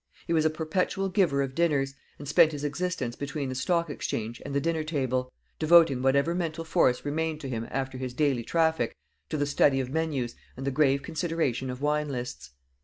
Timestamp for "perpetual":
0.49-1.09